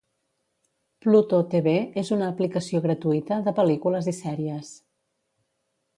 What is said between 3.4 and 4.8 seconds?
de pel·lícules i sèries